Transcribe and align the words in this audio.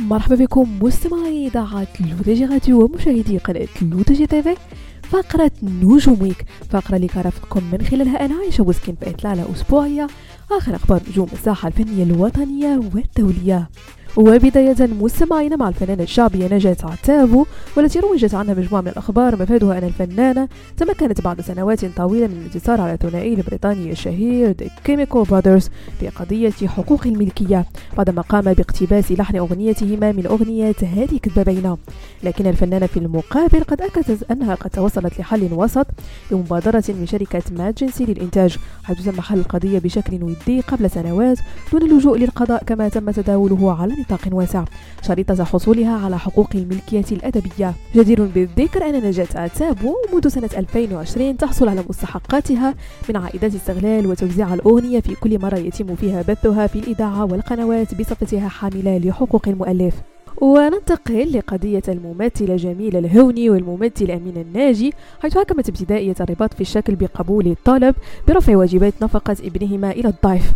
مرحبا 0.00 0.34
بكم 0.34 0.78
مستمعي 0.82 1.46
إذاعة 1.46 1.86
L'ODJ 2.00 2.44
Radio 2.44 2.84
ومشاهدي 2.84 3.38
قناة 3.38 3.68
L'ODJ 3.82 4.26
TV 4.26 4.56
فقرة 5.02 5.50
نجوم 5.62 6.22
Week 6.22 6.44
فقرة 6.70 6.96
اللي 6.96 7.06
كنرافقكم 7.06 7.62
من 7.72 7.82
خلالها 7.86 8.24
أنا 8.24 8.34
عايشة 8.34 8.64
وسكين 8.64 8.96
في 9.00 9.10
إطلالة 9.10 9.52
أسبوعية. 9.52 10.06
آخر 10.50 10.74
أخبار 10.74 11.02
نجوم 11.10 11.28
الساحة 11.32 11.68
الفنية 11.68 12.02
الوطنية 12.04 12.80
والدولية. 12.94 13.68
وبداية 14.16 14.76
مستمعين 14.80 15.58
مع 15.58 15.68
الفنانة 15.68 16.02
الشعبية 16.02 16.54
نجاة 16.54 16.76
عتابو 16.82 17.46
والتي 17.76 17.98
روجت 17.98 18.34
عنها 18.34 18.54
مجموعة 18.54 18.80
من 18.80 18.88
الأخبار 18.88 19.42
مفادها 19.42 19.78
أن 19.78 19.84
الفنانة 19.84 20.48
تمكنت 20.76 21.20
بعد 21.20 21.40
سنوات 21.40 21.84
طويلة 21.84 22.26
من 22.26 22.36
الانتصار 22.36 22.80
على 22.80 22.92
الثنائي 22.92 23.34
البريطاني 23.34 23.92
الشهير 23.92 24.54
The 24.62 24.66
Chemical 24.88 25.28
Brothers 25.30 25.70
بقضية 26.02 26.52
حقوق 26.66 27.06
الملكية. 27.06 27.64
بعدما 27.98 28.22
قام 28.22 28.52
باقتباس 28.52 29.12
لحن 29.12 29.36
أغنيتهما 29.36 30.12
من 30.12 30.26
أغنية 30.26 30.74
هذه 30.82 31.18
كذبة 31.22 31.42
بينا 31.42 31.76
لكن 32.24 32.46
الفنانة 32.46 32.86
في 32.86 32.96
المقابل 32.96 33.64
قد 33.64 33.80
أكدت 33.80 34.30
أنها 34.30 34.54
قد 34.54 34.70
توصلت 34.70 35.20
لحل 35.20 35.48
وسط 35.52 35.86
بمبادرة 36.30 36.84
من 36.88 37.06
شركة 37.06 37.42
ماجنسي 37.58 38.04
للإنتاج 38.04 38.56
حيث 38.84 39.04
تم 39.04 39.20
حل 39.20 39.38
القضية 39.38 39.78
بشكل 39.78 40.22
ودي 40.24 40.60
قبل 40.60 40.90
سنوات 40.90 41.38
دون 41.72 41.82
اللجوء 41.82 42.18
للقضاء 42.18 42.64
كما 42.64 42.88
تم 42.88 43.10
تداوله 43.10 43.72
على 43.80 43.94
نطاق 44.00 44.20
واسع. 44.32 44.64
شريطة 45.02 45.44
حصولها 45.44 46.04
على 46.04 46.18
حقوق 46.18 46.48
الملكية 46.54 47.04
الأدبية. 47.12 47.74
جدير 47.94 48.24
بالذكر 48.24 48.88
أن 48.88 49.04
نجاة 49.04 49.28
عتابو 49.34 49.94
منذ 50.14 50.28
سنة 50.28 50.50
2020 50.56 51.36
تحصل 51.36 51.68
على 51.68 51.84
مستحقاتها 51.88 52.74
من 53.08 53.16
عائدات 53.16 53.54
استغلال 53.54 54.06
وتوزيع 54.06 54.54
الأغنية 54.54 55.00
في 55.00 55.14
كل 55.14 55.38
مرة 55.38 55.58
يتم 55.58 55.94
فيها 55.96 56.22
بثها 56.22 56.66
في 56.66 56.78
الإذاعة 56.78 57.24
والقنوات. 57.24 57.87
بصفتها 57.94 58.48
حاملة 58.48 58.98
لحقوق 58.98 59.48
المؤلف. 59.48 59.94
وننتقل 60.40 61.32
لقضية 61.32 61.82
الممثلة 61.88 62.56
جميلة 62.56 62.98
الهوني 62.98 63.50
والممثل 63.50 64.10
أمين 64.10 64.36
الناجي 64.36 64.92
حيث 65.22 65.38
حكمت 65.38 65.68
ابتدائية 65.68 66.14
الرباط 66.20 66.54
في 66.54 66.60
الشكل 66.60 66.94
بقبول 66.94 67.46
الطلب 67.46 67.94
برفع 68.28 68.56
واجبات 68.56 68.94
نفقة 69.02 69.36
ابنهما 69.44 69.90
إلى 69.90 70.08
الضعف. 70.08 70.52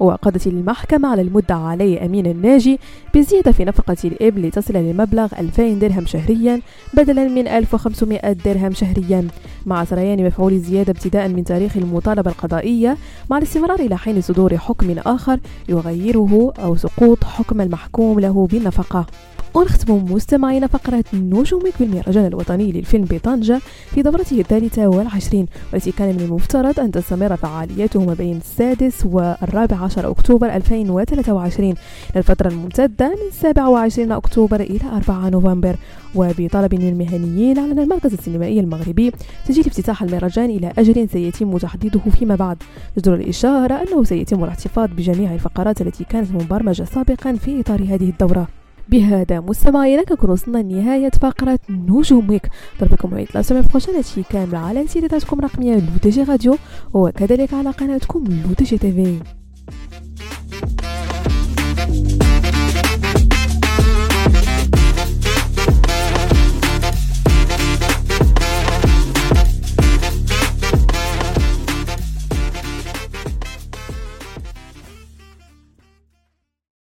وقضت 0.00 0.46
المحكمة 0.46 1.08
على 1.08 1.22
المدعى 1.22 1.62
عليه 1.62 2.04
أمين 2.04 2.26
الناجي 2.26 2.78
بزيادة 3.14 3.52
في 3.52 3.64
نفقة 3.64 3.96
الإبل 4.04 4.46
لتصل 4.46 4.74
لمبلغ 4.74 5.28
2000 5.38 5.78
درهم 5.78 6.06
شهريا 6.06 6.60
بدلا 6.94 7.28
من 7.28 7.48
1500 7.48 8.32
درهم 8.32 8.72
شهريا. 8.72 9.28
مع 9.66 9.84
سريان 9.84 10.26
مفعول 10.26 10.52
الزيادة 10.52 10.90
ابتداء 10.90 11.28
من 11.28 11.44
تاريخ 11.44 11.76
المطالبة 11.76 12.30
القضائية 12.30 12.96
مع 13.30 13.38
الاستمرار 13.38 13.78
إلى 13.78 13.98
حين 13.98 14.20
صدور 14.20 14.58
حكم 14.58 14.98
آخر 14.98 15.40
يغيره 15.68 16.52
أو 16.58 16.76
سقوط 16.76 17.24
حكم 17.24 17.60
المحكوم 17.60 18.20
له 18.20 18.46
بالنفقة. 18.46 19.06
ونختم 19.54 20.04
مستمعينا 20.12 20.66
فقرة 20.66 21.04
نجومك 21.14 21.72
بالمهرجان 21.80 22.26
الوطني 22.26 22.72
للفيلم 22.72 23.04
بطنجة 23.04 23.60
في 23.90 24.02
دورته 24.02 24.40
الثالثة 24.40 24.88
والعشرين 24.88 25.46
والتي 25.72 25.92
كان 25.92 26.14
من 26.14 26.20
المفترض 26.20 26.80
أن 26.80 26.90
تستمر 26.90 27.36
فعالياته 27.36 28.04
ما 28.04 28.14
بين 28.14 28.36
السادس 28.36 29.06
والرابع 29.06 29.76
عشر 29.76 30.10
أكتوبر 30.10 30.56
2023 30.56 31.74
للفترة 32.16 32.48
الممتدة 32.48 33.08
من 33.08 33.30
27 33.32 34.12
أكتوبر 34.12 34.60
إلى 34.60 34.80
4 34.92 35.28
نوفمبر. 35.28 35.76
وبطلب 36.14 36.74
من 36.74 36.88
المهنيين 36.88 37.58
أعلن 37.58 37.78
المركز 37.78 38.12
السينمائي 38.12 38.60
المغربي 38.60 39.12
تأجيل 39.48 39.66
افتتاح 39.66 40.02
المهرجان 40.02 40.50
إلى 40.50 40.72
أجل 40.78 41.08
سيتم 41.08 41.58
تحديده 41.58 42.00
فيما 42.00 42.34
بعد. 42.34 42.56
جدر 42.98 43.14
الإشارة 43.14 43.74
أنه 43.74 44.04
سيتم 44.04 44.44
الاحتفاظ 44.44 44.90
بجميع 44.90 45.34
الفقرات 45.34 45.80
التي 45.80 46.04
كانت 46.04 46.32
مبرمجة 46.32 46.84
سابقا 46.84 47.32
في 47.32 47.60
إطار 47.60 47.82
هذه 47.82 48.10
الدورة. 48.10 48.61
بهذا 48.88 49.40
مستمعينا 49.40 50.04
كنكون 50.04 50.30
وصلنا 50.30 50.58
لنهاية 50.58 51.10
فقرة 51.10 51.58
نجوم 51.70 52.30
Week 52.30 52.46
نضرب 52.80 52.99
لكم 52.99 53.14
موعد 53.14 53.28
la 53.34 53.42
semaine 53.42 53.62
prochaine 53.62 53.94
هادشي 53.94 54.22
كامل 54.22 54.56
على 54.56 54.86
سيرتكم 54.86 55.38
الرقمية 55.38 55.74
L'ODJ 55.74 56.22
Radio 56.22 56.56
وكذلك 56.94 57.54
على 57.54 57.70
قناتكم 57.70 58.24
L'ODJ 58.24 58.78
TV 58.78 59.41